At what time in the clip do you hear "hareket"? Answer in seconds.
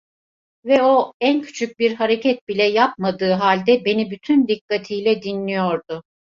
1.95-2.47